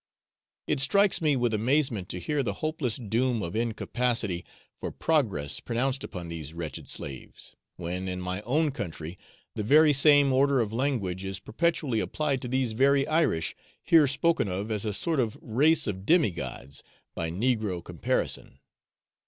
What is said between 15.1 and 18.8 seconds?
of race of demigods, by negro comparison.